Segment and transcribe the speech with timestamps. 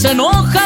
[0.00, 0.59] se enoja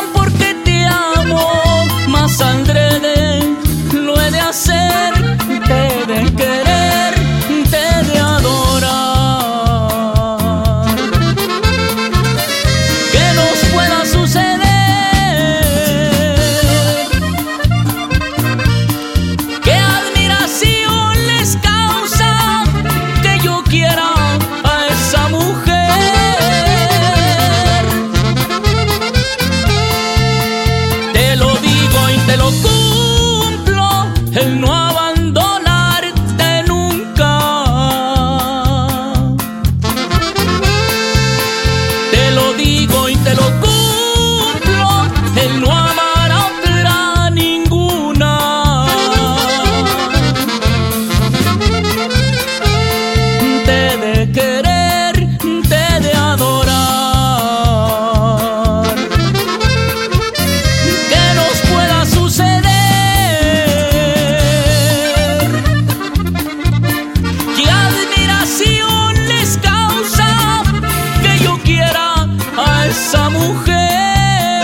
[73.15, 74.63] esa mujer.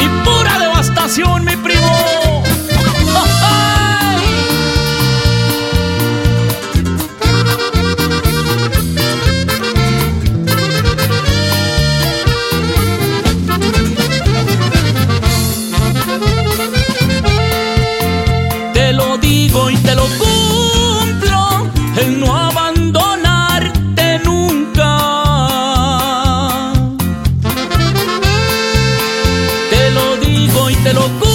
[0.00, 2.42] Y pura devastación, mi primo.
[18.72, 20.06] Te lo digo y te lo
[30.84, 31.33] te lo